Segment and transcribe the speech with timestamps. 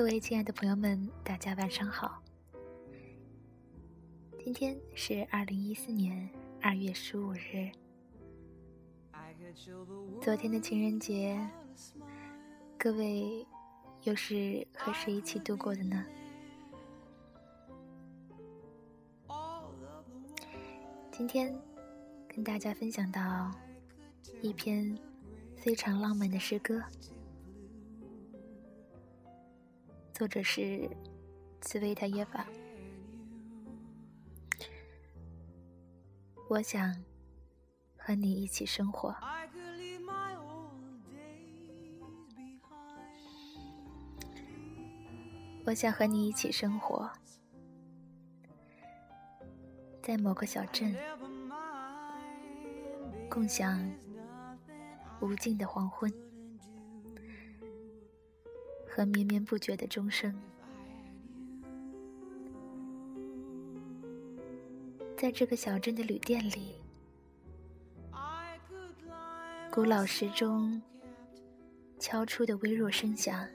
[0.00, 2.22] 各位亲爱的朋友们，大家晚上好。
[4.42, 6.26] 今天是二零一四年
[6.58, 7.70] 二月十五日，
[10.22, 11.38] 昨天的情人节，
[12.78, 13.46] 各位
[14.04, 16.06] 又是和谁一起度过的呢？
[21.12, 21.54] 今天
[22.26, 23.52] 跟大家分享到
[24.40, 24.98] 一篇
[25.58, 26.82] 非常浪漫的诗歌。
[30.20, 30.86] 作者是
[31.62, 32.46] 茨维塔耶娃。
[36.50, 36.94] 我想
[37.96, 39.16] 和你一起生活。
[45.64, 47.10] 我想和你一起生活，
[50.02, 50.94] 在某个小镇，
[53.30, 53.90] 共享
[55.22, 56.12] 无尽的黄昏。
[58.92, 60.34] 和绵绵不绝的钟声，
[65.16, 66.74] 在这个小镇的旅店里，
[69.70, 70.82] 古老时钟
[72.00, 73.48] 敲出的微弱声响，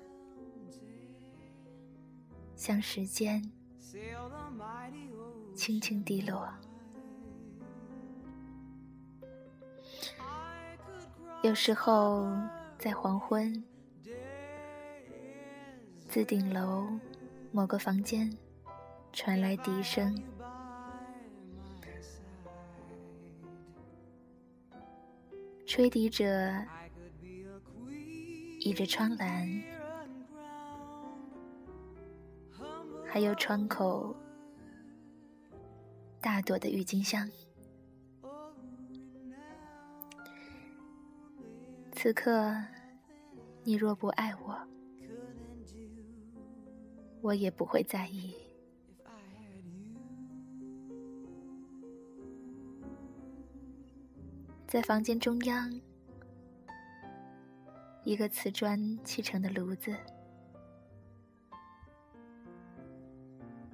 [2.56, 3.44] 像时间
[5.54, 6.48] 轻轻滴落。
[11.44, 12.26] 有时候，
[12.80, 13.64] 在黄昏。
[16.16, 16.88] 自顶楼
[17.52, 18.32] 某个房间
[19.12, 20.18] 传来笛声，
[25.66, 26.26] 吹笛者
[28.62, 29.62] 倚着窗栏，
[33.06, 34.16] 还有窗口
[36.22, 37.30] 大朵的郁金香。
[41.92, 42.56] 此刻，
[43.66, 44.58] 你若不爱我。
[47.26, 48.36] 我也不会在意。
[54.68, 55.82] 在房间中央，
[58.04, 59.92] 一个瓷砖砌成的炉子，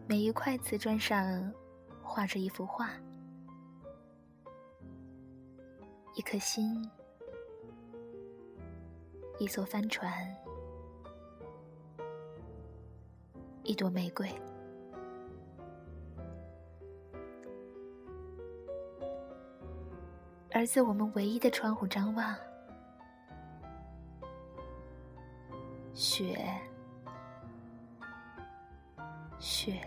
[0.08, 1.54] 每一块瓷砖上
[2.02, 2.90] 画着一幅画，
[6.16, 6.90] 一颗心，
[9.40, 10.34] 一艘帆船。
[13.64, 14.30] 一朵玫瑰，
[20.52, 22.36] 而自我们唯一的窗户张望，
[25.94, 26.44] 雪，
[29.40, 29.80] 雪，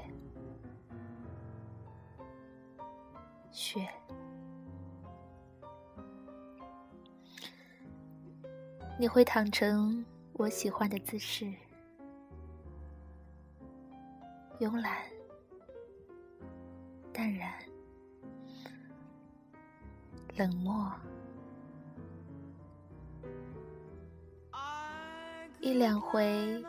[3.51, 3.89] 雪，
[8.99, 10.05] 你会躺成
[10.35, 11.53] 我喜欢的姿势。
[14.65, 15.03] 慵懒、
[17.13, 17.53] 淡然、
[20.37, 20.91] 冷漠，
[25.61, 26.65] 一两回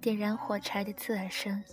[0.00, 1.64] 点燃火柴的刺耳声，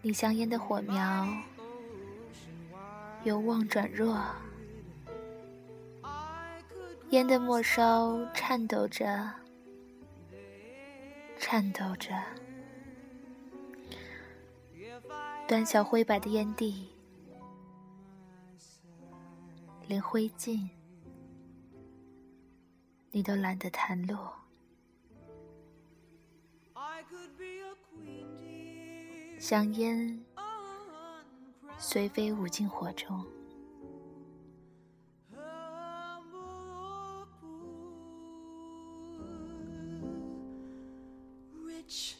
[0.00, 1.28] 你香烟的火苗
[3.22, 4.20] 由旺转弱，
[7.10, 9.41] 烟的末梢颤抖着。
[11.52, 12.10] 颤抖着，
[15.46, 16.88] 短小灰白的烟蒂，
[19.86, 20.66] 连灰烬
[23.10, 24.34] 你都懒得弹落。
[29.38, 30.24] 香烟
[31.76, 33.22] 随飞舞进火中。
[41.92, 42.16] much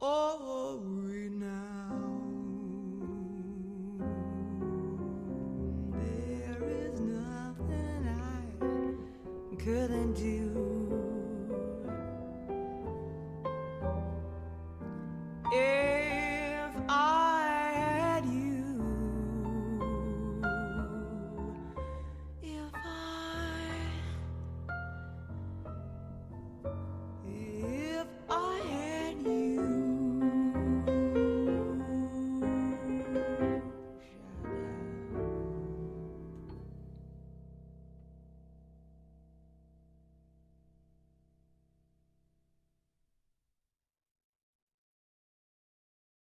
[0.00, 1.60] or renowned,
[5.92, 10.61] There is nothing I couldn't do.